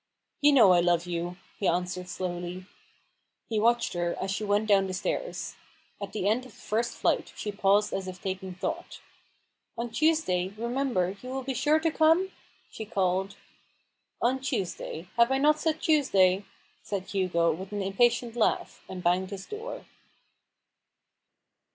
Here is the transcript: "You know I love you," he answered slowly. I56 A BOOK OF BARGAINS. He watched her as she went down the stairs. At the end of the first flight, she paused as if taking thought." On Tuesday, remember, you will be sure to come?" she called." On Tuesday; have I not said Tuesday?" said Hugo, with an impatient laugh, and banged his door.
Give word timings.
"You 0.41 0.53
know 0.53 0.71
I 0.73 0.79
love 0.79 1.05
you," 1.05 1.37
he 1.59 1.67
answered 1.67 2.09
slowly. 2.09 2.55
I56 2.55 2.55
A 2.55 2.57
BOOK 2.57 2.65
OF 2.65 2.65
BARGAINS. 2.65 2.67
He 3.51 3.59
watched 3.59 3.93
her 3.93 4.15
as 4.19 4.31
she 4.31 4.43
went 4.43 4.65
down 4.67 4.87
the 4.87 4.95
stairs. 4.95 5.55
At 6.01 6.11
the 6.11 6.27
end 6.27 6.47
of 6.47 6.53
the 6.53 6.57
first 6.57 6.97
flight, 6.97 7.31
she 7.35 7.51
paused 7.51 7.93
as 7.93 8.07
if 8.07 8.19
taking 8.19 8.55
thought." 8.55 8.99
On 9.77 9.91
Tuesday, 9.91 10.47
remember, 10.57 11.15
you 11.21 11.29
will 11.29 11.43
be 11.43 11.53
sure 11.53 11.79
to 11.79 11.91
come?" 11.91 12.31
she 12.71 12.83
called." 12.83 13.35
On 14.23 14.39
Tuesday; 14.39 15.07
have 15.17 15.31
I 15.31 15.37
not 15.37 15.59
said 15.59 15.79
Tuesday?" 15.79 16.45
said 16.81 17.03
Hugo, 17.03 17.51
with 17.53 17.71
an 17.71 17.83
impatient 17.83 18.35
laugh, 18.35 18.83
and 18.89 19.03
banged 19.03 19.29
his 19.29 19.45
door. 19.45 19.85